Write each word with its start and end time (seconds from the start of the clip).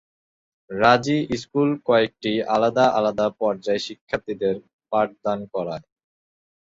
রাজি 0.69 1.17
স্কুল 1.41 1.69
কয়েকটি 1.87 2.31
আলাদা 2.55 2.85
আলাদা 2.97 3.27
পর্যায়ে 3.39 3.85
শিক্ষার্থীদের 3.87 4.55
পাঠদান 4.91 5.39
করায়। 5.53 5.85